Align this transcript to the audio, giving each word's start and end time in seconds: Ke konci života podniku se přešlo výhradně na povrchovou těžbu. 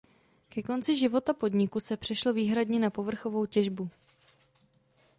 Ke 0.49 0.63
konci 0.63 0.95
života 0.95 1.33
podniku 1.33 1.79
se 1.79 1.97
přešlo 1.97 2.33
výhradně 2.33 2.79
na 2.79 2.89
povrchovou 2.89 3.45
těžbu. 3.45 3.89